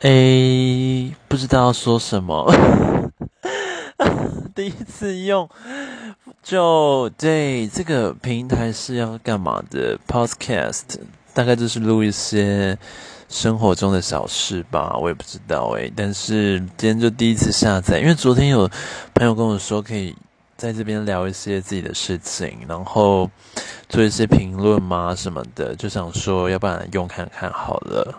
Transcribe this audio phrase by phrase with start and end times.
[0.00, 2.50] 诶，不知道说什么，
[4.56, 5.46] 第一次用，
[6.42, 10.84] 就对这个平台是要干嘛的？Podcast
[11.34, 12.78] 大概就是录一些
[13.28, 15.92] 生活中的小事吧，我也不知道诶。
[15.94, 18.66] 但是今天就第一次下载，因为昨天有
[19.12, 20.16] 朋友跟我说可以
[20.56, 23.30] 在这边聊一些自己的事情，然后
[23.90, 28.14] 做一些评论嘛什么的，就想说要不然用看看好了。